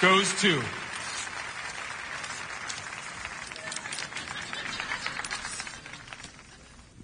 [0.00, 0.62] Goes to...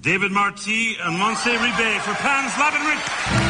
[0.00, 3.43] David Marty and Monse Ribe for Pan's Labyrinth.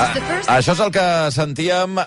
[0.00, 1.04] Ah, això és el que
[1.34, 2.06] sentíem eh,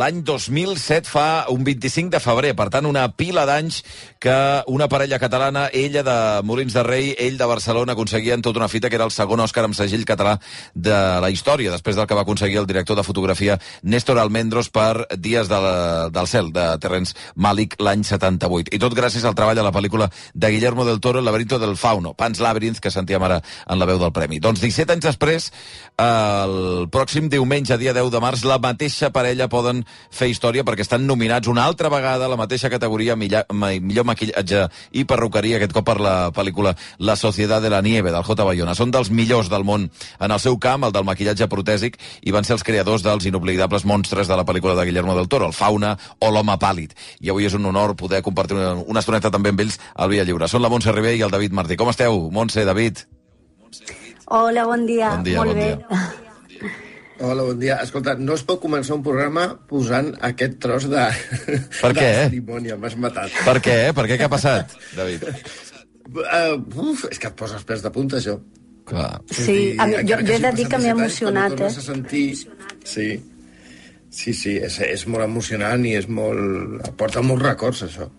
[0.00, 2.52] l'any 2007, fa un 25 de febrer.
[2.58, 3.82] Per tant, una pila d'anys
[4.22, 4.36] que
[4.72, 6.16] una parella catalana, ella de
[6.46, 9.66] Molins de Rei, ell de Barcelona, aconseguien tota una fita que era el segon Òscar
[9.66, 10.36] amb segell català
[10.74, 15.06] de la història, després del que va aconseguir el director de fotografia Néstor Almendros per
[15.16, 15.74] Dies de la,
[16.10, 18.72] del cel, de Terrence Malik, l'any 78.
[18.74, 21.76] I tot gràcies al treball a la pel·lícula de Guillermo del Toro, El laberinto del
[21.76, 24.40] fauno, Pans Labyrinth, que sentíem ara en la veu del premi.
[24.40, 25.50] Doncs 17 anys després,
[26.02, 31.02] el pròxim diumenge, dia 10 de març, la mateixa parella poden fer història perquè estan
[31.04, 34.62] nominats una altra vegada a la mateixa categoria millor, millor maquillatge
[34.96, 38.46] i perruqueria, aquest cop per la pel·lícula La Societat de la Nieve, del J.
[38.48, 38.72] Bayona.
[38.78, 42.48] Són dels millors del món en el seu camp, el del maquillatge protèsic, i van
[42.48, 45.98] ser els creadors dels inoblidables monstres de la pel·lícula de Guillermo del Toro, el Fauna
[46.16, 46.96] o l'Home Pàl·lid.
[47.20, 50.24] I avui és un honor poder compartir una, una estoneta també amb ells al Via
[50.24, 50.48] Lliure.
[50.48, 51.76] Són la Montse Ribé i el David Martí.
[51.76, 53.04] Com esteu, Montse, David?
[54.32, 55.18] Hola, bon dia.
[55.18, 55.74] Bon dia, Molt bon bé.
[55.76, 56.15] dia.
[57.18, 57.78] Hola, bon dia.
[57.80, 61.04] Escolta, no es pot començar un programa posant aquest tros de...
[61.82, 62.02] Per què?
[62.04, 63.32] De cerimònia, m'has matat.
[63.46, 63.76] Per què?
[63.96, 64.18] Per què?
[64.20, 65.24] Què ha passat, David?
[66.12, 68.36] Uh, uf, és que et poses pèls de punta, això.
[68.86, 69.08] Clar.
[69.32, 71.70] Sí, a mi, jo, jo he de dir que m'he 17 anys, emocionat, eh?
[71.86, 72.26] sentir...
[72.86, 73.08] Sí,
[74.12, 76.92] sí, sí és, és molt emocionant i és molt...
[77.00, 78.10] Porta molts records, això.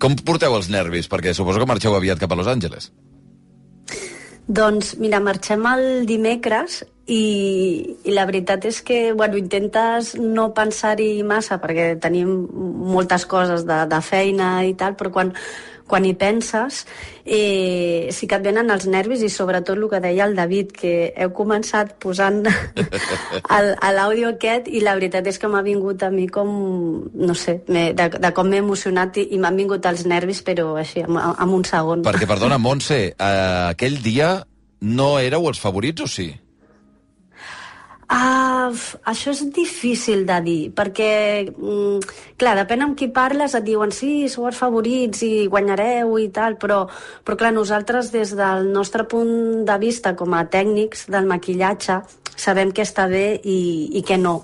[0.00, 1.12] Com porteu els nervis?
[1.12, 2.88] Perquè suposo que marxeu aviat cap a Los Angeles.
[4.48, 11.22] Doncs mira, marxem el dimecres i, i la veritat és que bueno, intentes no pensar-hi
[11.26, 12.32] massa perquè tenim
[12.94, 15.34] moltes coses de, de feina i tal, però quan,
[15.86, 16.86] quan hi penses
[17.24, 21.12] eh, sí que et venen els nervis i sobretot el que deia el David, que
[21.12, 22.40] heu començat posant
[23.98, 26.54] l'àudio aquest i la veritat és que m'ha vingut a mi com,
[27.12, 31.04] no sé, de, de com m'he emocionat i, i m'han vingut els nervis, però així,
[31.04, 32.06] en, en un segon.
[32.08, 33.44] Perquè, perdona, Montse, eh,
[33.74, 34.38] aquell dia
[34.84, 36.30] no éreu els favorits o sí?
[38.08, 38.70] Ah,
[39.08, 42.00] això és difícil de dir, perquè, mm,
[42.36, 46.56] clar, depèn amb qui parles, et diuen sí, sou els favorits i guanyareu i tal,
[46.56, 46.86] però,
[47.24, 52.02] però clar, nosaltres des del nostre punt de vista com a tècnics del maquillatge
[52.36, 54.42] sabem què està bé i, i què no.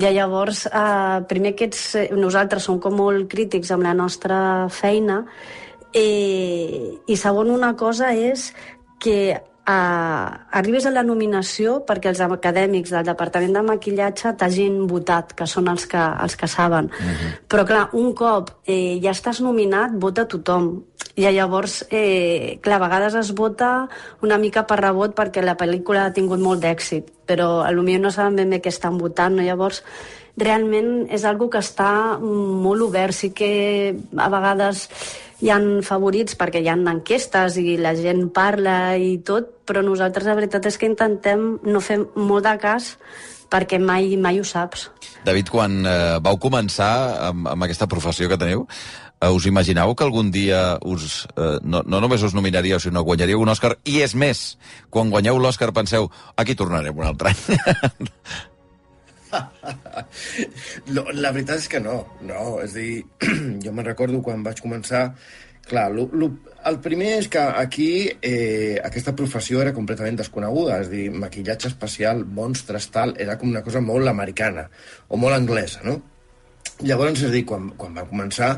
[0.00, 4.68] Ja llavors, eh, primer que ets, eh, nosaltres som com molt crítics amb la nostra
[4.68, 5.26] feina
[5.92, 8.52] eh, i segon una cosa és
[9.00, 9.40] que
[9.70, 10.26] eh,
[10.60, 15.70] arribes a la nominació perquè els acadèmics del Departament de Maquillatge t'hagin votat, que són
[15.72, 16.90] els que, els que saben.
[17.48, 20.72] Però clar, un cop eh, ja estàs nominat, vota tothom.
[21.20, 23.88] I llavors, eh, clar, a vegades es vota
[24.22, 28.36] una mica per rebot perquè la pel·lícula ha tingut molt d'èxit, però millor no saben
[28.36, 29.42] ben bé què estan votant, no?
[29.42, 29.82] Llavors,
[30.38, 33.14] realment és algo que està molt obert.
[33.14, 34.88] Sí que a vegades
[35.40, 40.28] hi han favorits perquè hi han enquestes i la gent parla i tot, però nosaltres
[40.28, 42.94] la veritat és que intentem no fer molt de cas
[43.50, 44.88] perquè mai, mai ho saps.
[45.26, 46.92] David, quan eh, vau començar
[47.30, 48.62] amb, amb aquesta professió que teniu,
[49.18, 53.42] eh, us imaginàveu que algun dia us, eh, no, no només us nominaríeu, sinó guanyaríeu
[53.42, 53.74] un Òscar?
[53.84, 54.44] I és més,
[54.88, 58.14] quan guanyeu l'Òscar penseu, aquí tornarem un altre any.
[60.94, 62.96] No, la veritat és que no, no, és a dir,
[63.64, 65.04] jo me'n recordo quan vaig començar,
[65.70, 66.30] clar, lo, lo,
[66.66, 71.70] el primer és que aquí eh, aquesta professió era completament desconeguda, és a dir, maquillatge
[71.70, 74.66] especial, monstres, tal, era com una cosa molt americana,
[75.08, 76.00] o molt anglesa, no?
[76.80, 78.54] Llavors, és a dir, quan, quan vam començar,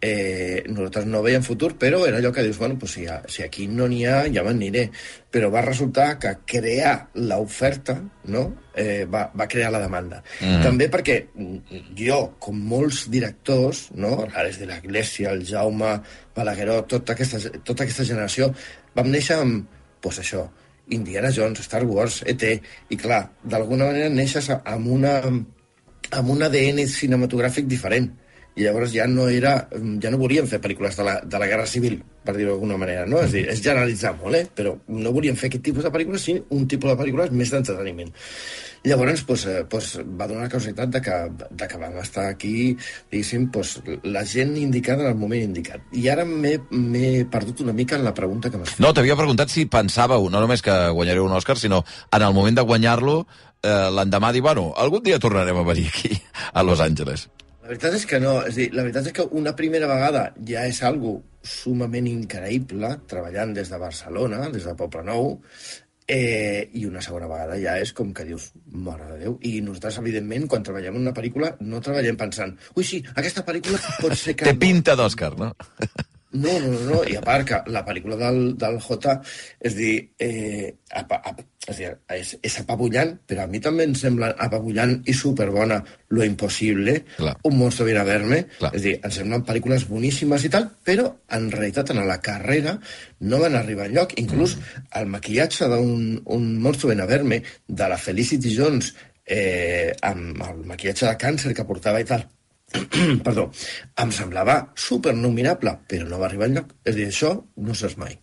[0.00, 3.66] eh, nosaltres no veiem futur, però era allò que dius, bueno, pues si, si aquí
[3.68, 4.86] no n'hi ha, ja me'n aniré.
[5.32, 7.96] Però va resultar que crear l'oferta
[8.32, 8.44] no?
[8.74, 10.22] eh, va, va crear la demanda.
[10.40, 10.60] Mm.
[10.64, 14.18] També perquè mm, jo, com molts directors, no?
[14.28, 15.96] l'Ares de la Iglesia, el Jaume
[16.36, 18.52] Balagueró, tota aquesta, tota aquesta generació,
[18.96, 19.66] vam néixer amb,
[20.04, 20.46] pues això,
[20.94, 22.52] Indiana Jones, Star Wars, E.T.,
[22.94, 25.18] i clar, d'alguna manera neixes amb una
[26.14, 28.12] amb un ADN cinematogràfic diferent.
[28.56, 29.68] I llavors ja no era...
[30.02, 33.04] ja no volíem fer pel·lícules de la, de la Guerra Civil, per dir-ho d'alguna manera,
[33.06, 33.20] no?
[33.20, 34.46] És, dir, és generalitzar molt, eh?
[34.48, 38.10] Però no volíem fer aquest tipus de pel·lícules, sinó un tipus de pel·lícules més d'entreteniment.
[38.86, 41.18] Llavors, pues, eh, pues, va donar la casualitat de que,
[41.50, 42.76] de que vam estar aquí,
[43.12, 45.84] diguéssim, pues, la gent indicada en el moment indicat.
[45.92, 46.56] I ara m'he
[47.28, 48.84] perdut una mica en la pregunta que m'has fet.
[48.84, 52.56] No, t'havia preguntat si pensàveu, no només que guanyareu un Òscar, sinó en el moment
[52.56, 53.26] de guanyar-lo,
[53.60, 56.16] eh, l'endemà dir, bueno, algun dia tornarem a venir aquí,
[56.52, 57.28] a Los Angeles.
[57.66, 60.60] La veritat és que no, és dir, la veritat és que una primera vegada ja
[60.70, 65.34] és algo sumament increïble, treballant des de Barcelona, des de Poble Nou,
[66.06, 69.32] Eh, I una segona vegada ja és com que dius, mare de Déu.
[69.42, 73.80] I nosaltres, evidentment, quan treballem en una pel·lícula, no treballem pensant, ui, sí, aquesta pel·lícula
[73.98, 74.46] pot ser que...
[74.46, 75.50] Té pinta d'Òscar, no?
[76.36, 79.14] No, no, no, no, i a part que la pel·lícula del, del J,
[79.68, 79.92] és dir,
[80.22, 80.68] eh,
[81.00, 85.14] apa, ap, és, dir és, és apabullant, però a mi també em sembla apabullant i
[85.16, 85.80] superbona
[86.14, 87.34] Lo Impossible, Clar.
[87.48, 88.72] Un monstruo viene a verme, Clar.
[88.76, 92.76] és dir, em semblen pel·lícules boníssimes i tal, però en realitat en la carrera
[93.26, 94.58] no van arribar enlloc, inclús
[95.00, 98.94] el maquillatge d'un un monstruo viene a verme de la Felicity Jones
[99.26, 102.24] eh, amb el maquillatge de càncer que portava i tal,
[103.26, 103.48] perdó,
[104.02, 106.78] em semblava supernominable, però no va arribar enlloc.
[106.84, 108.16] És a dir, això no saps mai.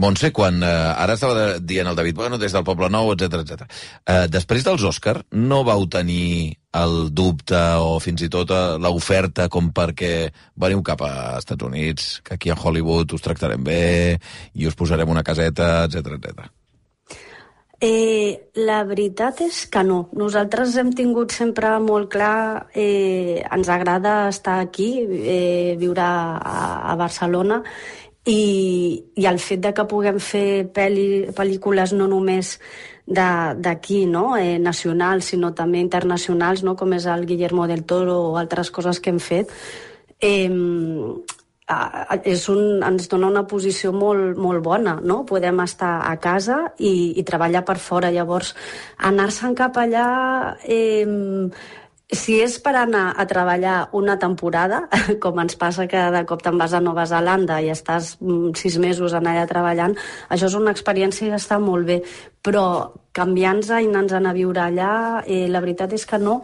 [0.00, 3.66] Montse, quan eh, ara estava dient el David, bueno, des del Poble Nou, etc etc.
[4.04, 9.48] Eh, després dels Òscar, no vau tenir el dubte o fins i tot eh, l'oferta
[9.52, 10.30] com perquè
[10.60, 13.82] veniu cap a Estats Units, que aquí a Hollywood us tractarem bé
[14.54, 16.50] i us posarem una caseta, etc etc.
[17.80, 20.02] Eh, la veritat és que no.
[20.12, 26.96] Nosaltres hem tingut sempre molt clar, eh, ens agrada estar aquí, eh, viure a, a
[27.00, 27.62] Barcelona,
[28.28, 32.58] i, i el fet de que puguem fer pel·li, pel·lícules no només
[33.06, 34.36] d'aquí, no?
[34.36, 36.76] eh, nacionals, sinó també internacionals, no?
[36.76, 39.50] com és el Guillermo del Toro o altres coses que hem fet,
[40.20, 40.52] eh,
[42.24, 45.22] és un, ens dona una posició molt, molt bona, no?
[45.28, 48.12] Podem estar a casa i, i treballar per fora.
[48.14, 48.54] Llavors,
[49.10, 50.08] anar-se'n cap allà...
[50.64, 51.06] Eh,
[52.10, 54.82] si és per anar a treballar una temporada,
[55.22, 58.78] com ens passa que de cop te'n vas a Nova Zelanda i estàs mm, sis
[58.82, 59.94] mesos en allà treballant,
[60.28, 62.00] això és una experiència i està molt bé,
[62.42, 62.64] però
[63.20, 64.92] canviant-nos i anant a viure allà,
[65.26, 66.40] eh, la veritat és que no.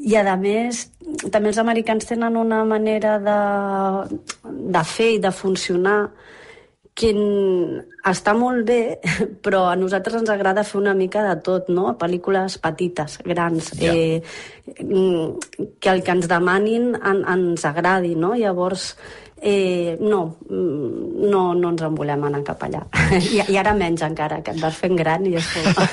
[0.00, 0.86] I a més,
[1.30, 3.40] també els americans tenen una manera de,
[4.76, 6.00] de fer i de funcionar
[6.94, 7.12] que
[8.06, 8.98] està molt bé,
[9.44, 11.94] però a nosaltres ens agrada fer una mica de tot, no?
[12.00, 13.92] Pel·lícules petites, grans, Ja.
[13.94, 14.22] eh,
[14.80, 18.34] mm, que el que ens demanin en, ens agradi, no?
[18.34, 18.94] Llavors,
[19.42, 22.82] eh, no, mm, no, no ens en volem anar cap allà.
[23.32, 25.84] I, I ara menys encara, que et vas fent gran i és com,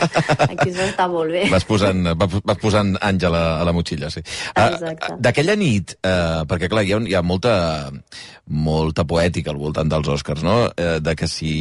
[0.47, 1.45] aquí s'està molt bé.
[1.51, 4.23] Vas posant, vas, vas posant àngel a, a la motxilla, sí.
[4.55, 4.71] Ah.
[5.19, 7.55] D'aquella nit, eh, perquè clar, hi ha, hi ha molta,
[8.47, 10.59] molta poètica al voltant dels Oscars, no?
[10.75, 11.53] Eh, de que si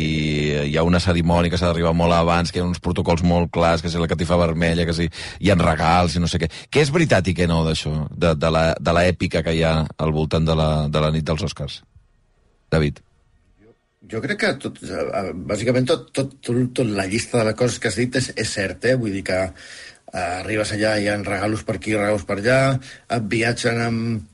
[0.66, 3.50] hi ha una cerimònia que s'ha d'arribar molt abans, que hi ha uns protocols molt
[3.54, 6.50] clars, que si la catifa vermella, que si hi ha regals i no sé què.
[6.70, 10.46] Què és veritat i què no d'això, de, de l'èpica que hi ha al voltant
[10.46, 11.82] de la, de la nit dels Oscars?
[12.72, 13.02] David.
[14.10, 17.80] Jo crec que tot, eh, bàsicament tot, tot, tot, tot la llista de les coses
[17.82, 18.94] que has dit és, és cert, eh?
[19.00, 22.60] Vull dir que eh, arribes allà, hi ha regalos per aquí, regalos per allà,
[23.16, 24.26] et viatgen amb,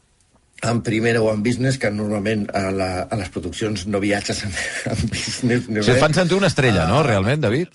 [0.62, 4.52] en primera o en business, que normalment a, la, a les produccions no viatges en,
[4.92, 6.02] en business ni O sigui, et res.
[6.06, 7.74] fan sentir una estrella, no, realment, David?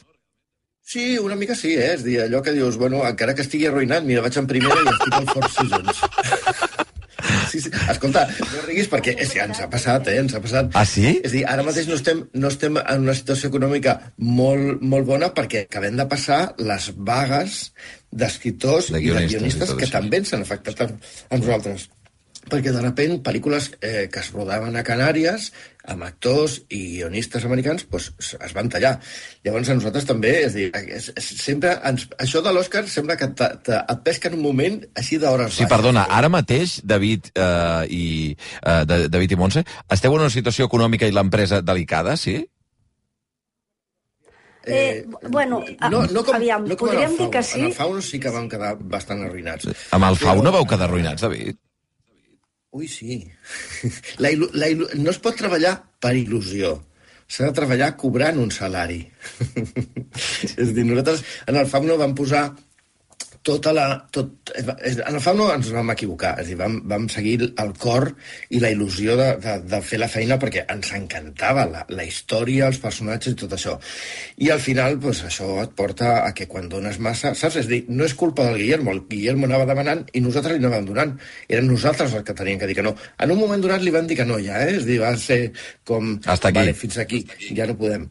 [0.87, 1.93] Sí, una mica sí, eh?
[1.97, 4.91] És dir, allò que dius, bueno, encara que estigui arruïnat, mira, vaig en primera i
[4.93, 6.03] estic al Four Seasons.
[7.47, 7.69] Sí, sí.
[7.89, 10.17] Escolta, no riguis perquè és que ens ha passat, eh?
[10.21, 10.69] Ens ha passat.
[10.77, 11.15] Ah, sí?
[11.25, 15.31] És dir, ara mateix no estem, no estem en una situació econòmica molt, molt bona
[15.35, 17.57] perquè acabem de passar les vagues
[18.11, 20.89] d'escriptors De i de guionistes que també ens han afectat a,
[21.31, 21.87] a nosaltres
[22.49, 25.51] perquè de repent pel·lícules eh, que es rodaven a Canàries
[25.87, 28.97] amb actors i guionistes americans pues, es van tallar.
[29.45, 33.15] Llavors a nosaltres també, és a dir, és, és, sempre ens, això de l'Oscar sembla
[33.19, 35.71] que te, te, et pesca en un moment així d'hores Sí, baixes.
[35.77, 38.03] perdona, ara mateix, David eh, i
[38.35, 39.63] eh, de, David i Montse,
[39.95, 42.41] esteu en una situació econòmica i l'empresa delicada, sí?
[44.69, 47.61] Eh, bueno, no, no com, aviam, no com podríem dir que sí.
[47.61, 49.69] En el Fauno sí que vam quedar bastant arruïnats.
[49.95, 51.55] Amb el FAU Però- no vau quedar arruïnats, David?
[52.77, 53.23] Ui, sí.
[54.23, 56.75] La il·lu, la il·lu, no es pot treballar per il·lusió.
[57.27, 58.99] S'ha de treballar cobrant un salari.
[60.61, 62.43] és a dir, nosaltres en el FAM no vam posar
[63.47, 63.85] tota la...
[64.13, 67.37] Tot, és- en el FAM no ens vam equivocar, és a dir, vam, vam seguir
[67.47, 68.09] el cor
[68.51, 72.67] i la il·lusió de, de, de fer la feina perquè ens encantava la, la història,
[72.67, 73.77] els personatges i tot això.
[74.43, 77.33] I al final, pues, això et porta a que quan dones massa...
[77.37, 77.59] Saps?
[77.63, 80.89] És dir, no és culpa del Guillermo, el Guillermo anava demanant i nosaltres li anàvem
[80.91, 81.15] donant.
[81.47, 82.95] Eren nosaltres els que teníem que dir que no.
[83.23, 84.75] En un moment donat li van dir que no ja, eh?
[84.77, 85.41] És a dir, va ser
[85.87, 86.17] com...
[86.25, 86.59] Hasta aquí.
[86.63, 87.23] Vale, fins aquí,
[87.55, 88.09] ja no podem.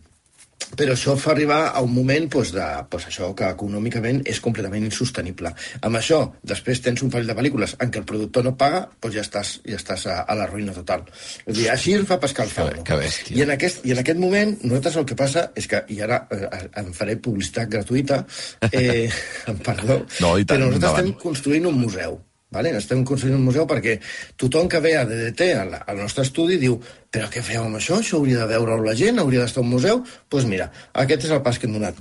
[0.77, 4.83] Però això fa arribar a un moment pues, de, pues, això que econòmicament és completament
[4.89, 5.53] insostenible.
[5.87, 9.15] Amb això, després tens un parell de pel·lícules en què el productor no paga, pues
[9.15, 11.05] ja estàs, ja estàs a, a la ruïna total.
[11.47, 12.85] És dir, així fa pescar el Que- fauno.
[12.89, 13.37] que bèstia.
[13.37, 16.23] I en, aquest, I en aquest moment, nosaltres el que passa és que, i ara
[16.35, 18.25] eh, em faré publicitat gratuïta,
[18.73, 19.07] eh,
[19.69, 21.05] perdó, No, tant, però nosaltres endavant.
[21.05, 22.19] estem construint un museu.
[22.55, 22.71] Vale?
[22.79, 23.97] Estem construint un museu perquè
[24.39, 26.79] tothom que ve a DDT, al, al nostre estudi, diu
[27.11, 27.99] però què feu amb això?
[27.99, 30.05] Això hauria de veure la gent, hauria d'estar un museu?
[30.05, 30.71] Doncs pues mira,
[31.07, 31.99] aquest és el pas que hem donat.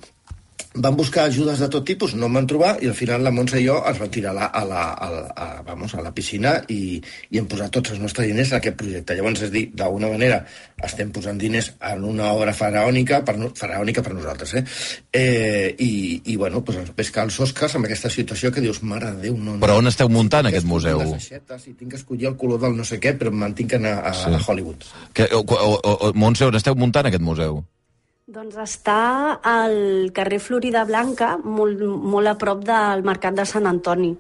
[0.75, 3.60] Van buscar ajudes de tot tipus, no en van trobar, i al final la Montse
[3.62, 6.12] i jo ens vam tirar a la, a la, a la, a, vamos, a la
[6.15, 7.00] piscina i,
[7.32, 9.15] i hem posat tots els nostres diners en aquest projecte.
[9.15, 10.41] Llavors, és dir, d'alguna manera
[10.86, 14.63] estem posant diners en una obra faraònica per, no, faraònica per nosaltres, eh?
[15.15, 15.91] eh i,
[16.25, 19.38] I, bueno, doncs ens pesca els Oscars amb aquesta situació que dius, mare de Déu,
[19.38, 19.55] no...
[19.55, 21.01] no però on esteu muntant aquest museu?
[21.05, 23.82] Aixetes, I tinc que escollir el color del no sé què, però em mantinc a,
[24.01, 24.34] a, sí.
[24.36, 24.86] a Hollywood.
[25.15, 27.63] Que, o, o, o, Montse, on esteu muntant aquest museu?
[28.25, 29.75] Doncs està al
[30.10, 34.15] carrer Florida Blanca, molt, molt a prop del Mercat de Sant Antoni.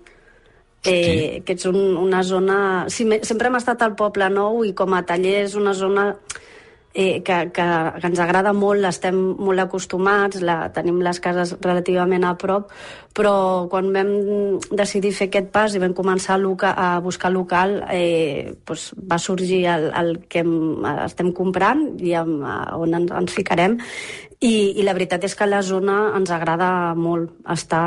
[0.85, 2.57] Eh, que és un, una zona...
[2.93, 6.03] Sí, sempre hem estat al Poble Nou i com a taller és una zona
[6.95, 7.65] eh, que, que,
[7.99, 12.71] que ens agrada molt, estem molt acostumats, la, tenim les cases relativament a prop,
[13.15, 13.33] però
[13.71, 14.11] quan vam
[14.71, 19.19] decidir fer aquest pas i vam començar a, loca, a buscar local, eh, doncs va
[19.19, 20.55] sorgir el, el que hem,
[21.03, 22.47] estem comprant i amb,
[22.79, 23.75] on ens, ens ficarem,
[24.39, 27.83] i, i la veritat és que la zona ens agrada molt, està,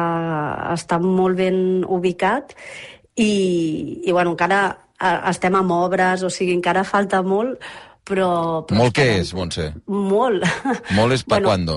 [0.77, 2.53] està molt ben ubicat
[3.17, 3.33] i,
[4.05, 4.63] i bueno, encara
[5.01, 7.57] eh, estem amb obres, o sigui, encara falta molt,
[8.09, 8.29] però...
[8.67, 9.69] però molt què és, Montse?
[9.93, 10.45] Molt.
[10.97, 11.77] Molt és per bueno, quando?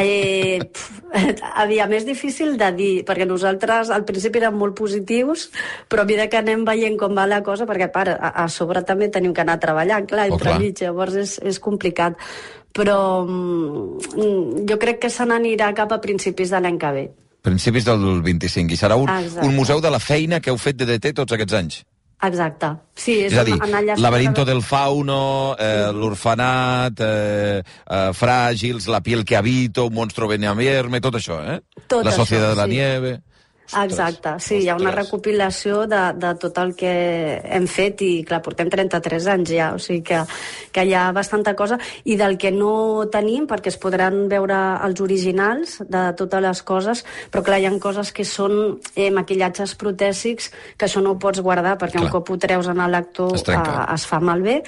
[0.00, 0.58] Eh,
[1.64, 5.50] aviam, és difícil de dir, perquè nosaltres al principi érem molt positius,
[5.90, 8.82] però a mesura que anem veient com va la cosa, perquè a, a, a sobre
[8.86, 12.16] també tenim que anar treballant, clar, oh, entre oh, mig, llavors és, és complicat.
[12.76, 17.04] Però mm, jo crec que se n'anirà cap a principis de l'any que ve.
[17.46, 18.74] Principis del 25.
[18.74, 21.56] I serà un, un museu de la feina que heu fet de DT tots aquests
[21.56, 21.84] anys.
[22.24, 22.70] Exacte.
[22.96, 23.56] Sí, és, és a dir,
[24.00, 31.00] Laberinto del Fauno, eh, l'Orfanat, eh, eh, Fràgils, La piel que habito, Un monstruo verme,
[31.00, 31.60] tot això, eh?
[31.86, 32.70] Tot la Societat això, de la sí.
[32.70, 33.22] Nieve...
[33.74, 36.92] Exacte, sí, hi ha una recopilació de, de tot el que
[37.42, 40.20] hem fet i, clar, portem 33 anys ja, o sigui que,
[40.72, 45.02] que hi ha bastanta cosa i del que no tenim, perquè es podran veure els
[45.02, 50.52] originals de totes les coses, però clar, hi ha coses que són eh, maquillatges protèsics
[50.78, 52.06] que això no ho pots guardar perquè clar.
[52.06, 53.58] un cop ho treus en el lector es, eh,
[53.96, 54.60] es fa malbé,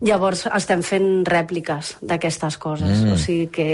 [0.00, 3.12] llavors estem fent rèpliques d'aquestes coses, mm.
[3.12, 3.68] o sigui que,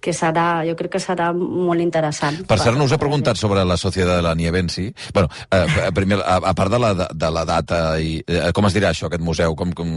[0.00, 2.42] que serà, jo crec que serà molt interessant.
[2.50, 4.88] Per cert, no us he preguntat sobre la societat de la Nieve en si.
[5.14, 8.76] Bueno, eh, primer, a, a part de la, de la data, i eh, com es
[8.76, 9.56] dirà això, aquest museu?
[9.58, 9.92] Com, com...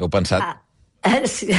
[0.00, 0.42] Heu pensat?
[0.42, 0.60] Ah.
[1.04, 1.52] Eh, sí.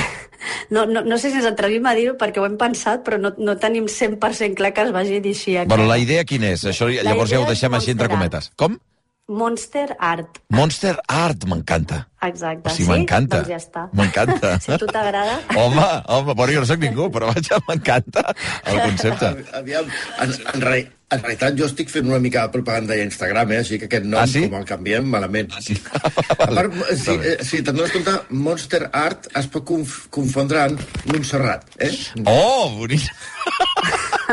[0.70, 3.32] No, no, no sé si ens atrevim a dir-ho perquè ho hem pensat, però no,
[3.38, 5.56] no tenim 100% clar que es vagi dir així.
[5.70, 6.65] Bueno, la idea quina és?
[6.70, 8.51] Això la llavors ja ho deixem així entre cometes.
[8.60, 8.80] Com?
[9.27, 10.38] Monster Art.
[10.53, 12.03] Monster Art, m'encanta.
[12.22, 12.70] Exacte.
[12.70, 12.89] O sigui, sí?
[12.91, 13.39] m'encanta.
[13.39, 13.86] Doncs ja està.
[13.98, 14.51] M'encanta.
[14.62, 15.39] si a tu t'agrada.
[15.58, 18.22] Home, home, bueno, jo no soc ningú, però vaja, m'encanta
[18.70, 19.32] el concepte.
[19.58, 19.89] Aviam,
[20.22, 20.77] en, en, re,
[21.10, 23.62] en realitat jo estic fent una mica de propaganda a Instagram, eh?
[23.65, 24.46] així que aquest nom, ah, sí?
[24.46, 25.50] com el canviem, malament.
[25.58, 25.79] Ah, sí?
[25.98, 26.12] a
[26.46, 31.65] part, si, eh, si te'n dones compte, Monster Art es pot conf confondre amb Montserrat.
[31.82, 31.96] Eh?
[32.29, 33.10] Oh, bonic!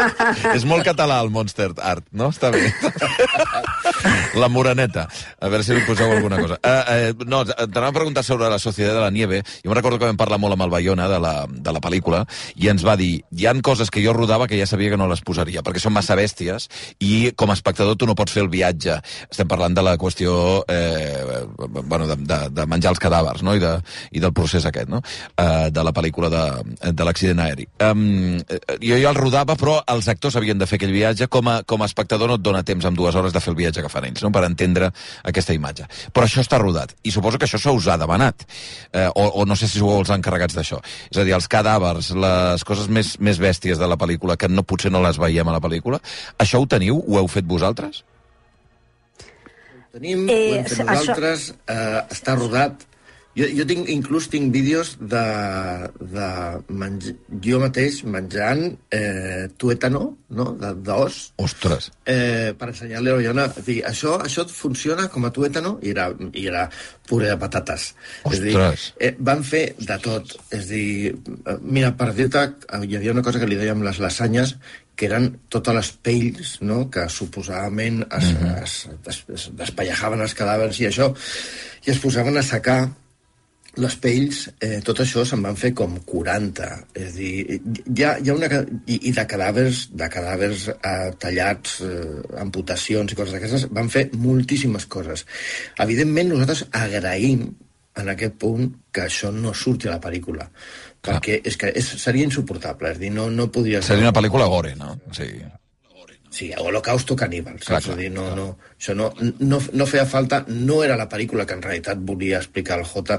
[0.57, 2.31] és molt català el Monster Art, no?
[2.33, 2.65] Està bé.
[4.41, 5.07] la moraneta.
[5.41, 6.59] A veure si li poseu alguna cosa.
[6.63, 9.43] Uh, uh, no, t'anava a preguntar sobre la Societat de la Nieve.
[9.65, 12.25] Jo me recordo que vam parlar molt amb el Bayona de la, de la pel·lícula
[12.57, 15.09] i ens va dir, hi han coses que jo rodava que ja sabia que no
[15.11, 16.69] les posaria, perquè són massa bèsties
[17.01, 18.99] i com a espectador tu no pots fer el viatge.
[19.29, 23.57] Estem parlant de la qüestió eh, bueno, de, de, de menjar els cadàvers no?
[23.57, 23.77] I, de,
[24.13, 25.03] i del procés aquest, no?
[25.37, 26.45] Uh, de la pel·lícula de,
[26.93, 27.69] de l'accident aeri.
[27.85, 28.41] Um,
[28.83, 31.83] jo ja el rodava, però els actors havien de fer aquell viatge, com a, com
[31.83, 34.07] a espectador no et dona temps en dues hores de fer el viatge que fan
[34.09, 34.33] ells, no?
[34.35, 34.91] per entendre
[35.29, 35.89] aquesta imatge.
[36.15, 38.47] Però això està rodat, i suposo que això se us ha demanat,
[38.93, 40.81] eh, o, o no sé si sou els encarregats d'això.
[41.11, 44.67] És a dir, els cadàvers, les coses més, més bèsties de la pel·lícula, que no
[44.67, 46.03] potser no les veiem a la pel·lícula,
[46.43, 47.03] això ho teniu?
[47.03, 48.05] Ho heu fet vosaltres?
[49.93, 51.75] Ho tenim, eh, ho hem fet nosaltres, això...
[51.75, 52.87] eh, està rodat,
[53.39, 55.23] jo, jo tinc, inclús tinc vídeos de,
[56.13, 56.29] de
[56.69, 57.13] menj...
[57.45, 60.05] jo mateix menjant eh, tuétano,
[60.37, 61.21] no?, d'os.
[61.41, 61.91] Ostres!
[62.05, 63.49] Eh, per ensenyar-li a la Iona.
[63.65, 66.67] Dir, això, això funciona com a tuétano i era, i era
[67.09, 67.93] puré de patates.
[68.29, 68.37] Ostres!
[68.37, 68.55] És dir,
[69.09, 70.37] eh, van fer de tot.
[70.53, 70.87] És dir,
[71.17, 72.47] eh, mira, per dir-te,
[72.85, 74.57] hi havia una cosa que li dèiem les lasanyes,
[74.93, 76.83] que eren totes les pells no?
[76.93, 78.63] que suposadament es, mm -hmm.
[78.63, 78.75] es,
[79.09, 81.15] es, es despallejaven els cadàvers i això,
[81.87, 82.93] i es posaven a secar
[83.81, 86.69] les pells, eh, tot això se'n van fer com 40.
[86.93, 88.49] És a dir, hi ha, hi ha una...
[88.85, 94.09] I, i de cadàvers, de cadàvers eh, tallats, eh, amputacions i coses d'aquestes, van fer
[94.13, 95.25] moltíssimes coses.
[95.81, 97.49] Evidentment, nosaltres agraïm
[98.03, 100.49] en aquest punt que això no surti a la pel·lícula.
[101.03, 101.17] Clar.
[101.17, 102.93] Perquè és que és, seria insuportable.
[102.93, 103.95] És dir, no, no podria ser...
[103.95, 104.95] Seria una pel·lícula gore, no?
[105.17, 105.33] Sí.
[106.33, 107.59] Sí, Holocausto Caníbal.
[107.61, 108.47] Clar, clar, dir, no, no,
[108.79, 109.11] això no,
[109.45, 113.19] no, no feia falta, no era la pel·lícula que en realitat volia explicar el J,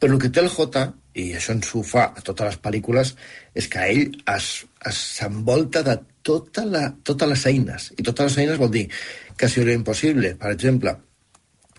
[0.00, 0.86] però el que té el J
[1.20, 3.12] i això ens ho fa a totes les pel·lícules,
[3.54, 7.90] és que ell es- es- s'envolta de tota la, totes les eines.
[7.98, 8.88] I totes les eines vol dir
[9.36, 10.96] que si era impossible, per exemple,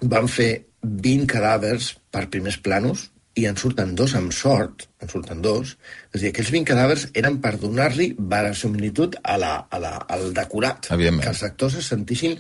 [0.02, 0.52] van fer
[0.84, 5.76] 20 cadàvers per primers planos i en surten dos amb sort, en surten dos,
[6.14, 10.30] és a dir, aquells 20 cadàvers eren per donar-li verosimilitud a la, a la, al
[10.36, 12.38] decorat, que els actors es sentissin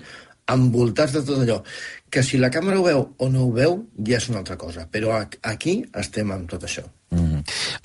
[0.52, 1.62] envoltats de tot allò.
[2.10, 4.88] Que si la càmera ho veu o no ho veu, ja és una altra cosa.
[4.92, 6.86] Però aquí estem amb tot això.
[7.14, 7.44] Mm.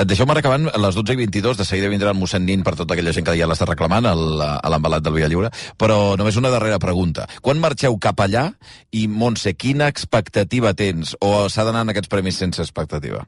[0.09, 2.75] Deixeu-me anar acabant a les 12 i 22, de seguida vindrà el mossèn Nin per
[2.79, 6.81] tota aquella gent que ja l'està reclamant l'embalat del Via Lliure, però només una darrera
[6.83, 7.29] pregunta.
[7.45, 8.49] Quan marxeu cap allà
[8.91, 11.15] i, Montse, quina expectativa tens?
[11.21, 13.23] O s'ha d'anar en aquests premis sense expectativa?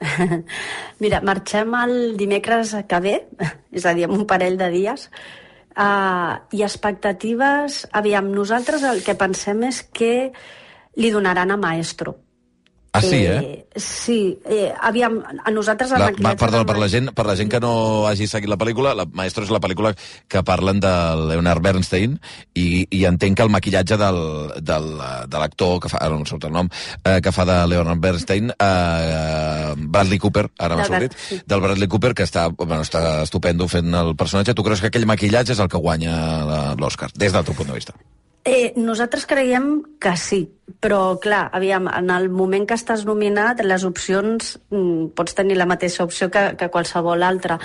[1.02, 3.16] Mira, marxem el dimecres que ve,
[3.76, 5.08] és a dir, en un parell de dies,
[5.76, 7.84] uh, i expectatives...
[7.92, 10.14] Aviam, nosaltres el que pensem és que
[10.96, 12.23] li donaran a Maestro.
[12.94, 13.66] Ah, sí, eh?
[13.74, 17.50] Sí, eh, aviam, a nosaltres La, va, perdona, de per la, gent, per la gent
[17.50, 19.90] que no hagi seguit la pel·lícula, la Maestro és la pel·lícula
[20.30, 20.92] que parlen de
[21.32, 22.14] Leonard Bernstein
[22.54, 24.20] i, i entenc que el maquillatge del,
[24.62, 24.88] del,
[25.26, 26.70] de l'actor, que fa, ara no em surt el nom,
[27.02, 31.42] eh, que fa de Leonard Bernstein, eh, Bradley Cooper, ara m'ha sortit, sí.
[31.50, 34.54] del Bradley Cooper, que està, bueno, està estupendo fent el personatge.
[34.54, 37.82] Tu creus que aquell maquillatge és el que guanya l'Oscar, des del teu punt de
[37.82, 37.98] vista?
[38.44, 40.42] Eh, nosaltres creiem que sí,
[40.76, 45.64] però clar, aviam, en el moment que estàs nominat, les opcions, mm, pots tenir la
[45.64, 47.56] mateixa opció que, que qualsevol altra.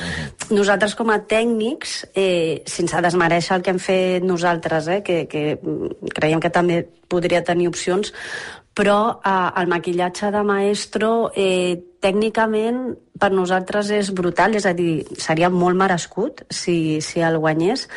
[0.50, 5.59] Nosaltres com a tècnics, eh, sense desmereixer el que hem fet nosaltres, eh, que, que
[5.62, 8.13] mm, creiem que també podria tenir opcions,
[8.74, 15.03] però eh, el maquillatge de Maestro eh, tècnicament per nosaltres és brutal, és a dir,
[15.19, 17.89] seria molt merescut si, si el guanyés,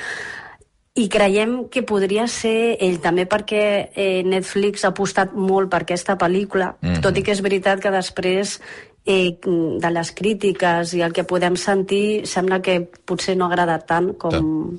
[0.94, 3.62] i creiem que podria ser ell també perquè
[3.96, 6.88] eh, Netflix ha apostat molt per aquesta pel·lícula, mm.
[6.88, 7.02] -hmm.
[7.02, 8.60] tot i que és veritat que després
[9.06, 13.86] eh, de les crítiques i el que podem sentir sembla que potser no ha agradat
[13.86, 14.78] tant com,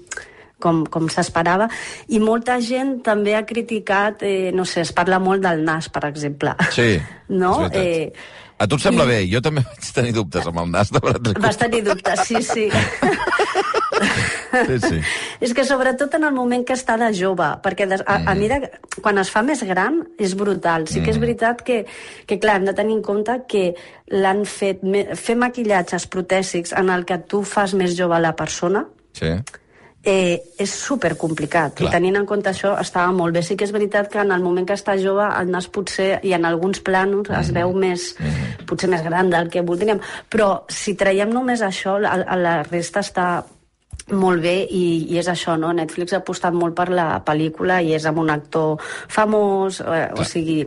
[0.60, 1.68] com, com s'esperava.
[2.08, 6.06] I molta gent també ha criticat, eh, no sé, es parla molt del nas, per
[6.06, 6.56] exemple.
[6.72, 7.02] Sí,
[7.42, 7.70] no?
[7.72, 8.14] Eh,
[8.60, 9.20] A tu et sembla i- bé?
[9.34, 12.70] Jo també vaig tenir dubtes amb el nas de Bradley vas tenir dubtes, sí, sí.
[14.68, 15.00] Sí, sí.
[15.42, 18.28] És que sobretot en el moment que està de jove, perquè a, Mm.
[18.28, 18.60] a mida,
[19.02, 20.88] quan es fa més gran és brutal.
[20.88, 21.86] Sí que és veritat que,
[22.28, 23.74] que clar, hem de tenir en compte que
[24.14, 28.86] l'han fet, me- fer maquillatges protèsics en el que tu fas més jove la persona,
[29.14, 29.32] Sí.
[30.06, 31.74] eh, és super complicat.
[31.78, 31.90] Clar.
[31.90, 33.42] I tenint en compte això estava molt bé.
[33.42, 36.34] Sí que és veritat que en el moment que està jove el nas potser, i
[36.34, 37.54] en alguns planos es Mm-hmm.
[37.54, 38.16] veu més,
[38.68, 43.46] potser més gran del que voldríem, però si traiem només això, la, la resta està
[44.12, 45.72] molt bé i, i és això, no?
[45.74, 50.24] Netflix ha apostat molt per la pel·lícula i és amb un actor famós, eh, o
[50.28, 50.64] sigui...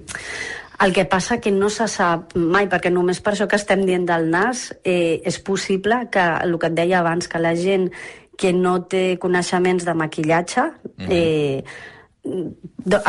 [0.77, 4.03] El que passa que no se sap mai, perquè només per això que estem dient
[4.05, 7.87] del nas, eh, és possible que, el que et deia abans, que la gent
[8.37, 10.67] que no té coneixements de maquillatge
[11.09, 11.96] eh, do-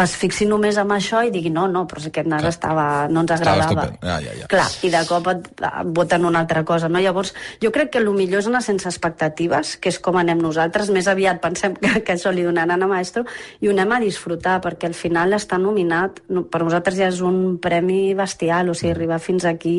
[0.03, 2.51] es fixi només en això i digui no, no, però si aquest nas Clar.
[2.53, 3.65] estava, no ens agradava.
[3.67, 3.97] estupend.
[4.01, 4.47] Ah, ja, ja.
[4.49, 6.99] Clar, i de cop et, et voten una altra cosa, no?
[7.03, 10.89] Llavors, jo crec que el millor és anar sense expectatives, que és com anem nosaltres.
[10.93, 13.25] Més aviat pensem que, que això li donaran a Maestro
[13.61, 17.21] i ho anem a disfrutar, perquè al final està nominat, no, per nosaltres ja és
[17.25, 19.77] un premi bestial, o sigui, arribar fins aquí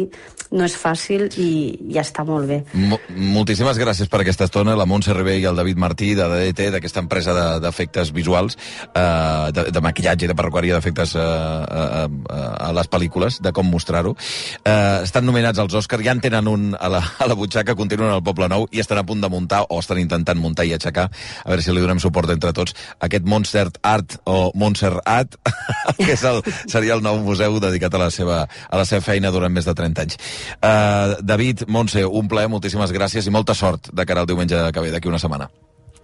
[0.54, 1.48] no és fàcil i
[1.92, 2.62] ja està molt bé.
[2.72, 2.96] Mo
[3.38, 7.02] moltíssimes gràcies per aquesta estona, la Montse Ribé i el David Martí de DDT, d'aquesta
[7.04, 8.56] empresa de- d'efectes visuals,
[8.94, 13.52] eh, de, de maquillatge i de perruqueria d'efectes eh, a, a, a les pel·lícules, de
[13.54, 14.14] com mostrar-ho.
[14.62, 18.12] Eh, estan nominats als Oscars, ja en tenen un a la, a la butxaca, continuen
[18.12, 21.08] al Poble Nou i estan a punt de muntar, o estan intentant muntar i aixecar,
[21.08, 25.38] a veure si li donem suport entre tots, aquest Monster Art o Monster Art,
[25.98, 29.32] que és el, seria el nou museu dedicat a la seva, a la seva feina
[29.34, 30.20] durant més de 30 anys.
[30.58, 34.84] Uh, David, Montse, un plaer, moltíssimes gràcies i molta sort de cara al diumenge que
[34.84, 35.50] ve, d'aquí una setmana.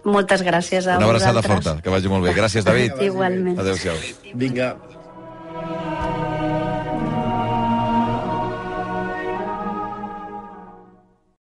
[0.05, 1.63] Moltes gràcies a Una abraçada vosaltres.
[1.65, 2.33] forta, que vagi molt bé.
[2.37, 3.01] Gràcies, David.
[3.01, 3.57] Igualment.
[3.59, 3.95] Adéu-siau.
[4.35, 4.75] Vinga.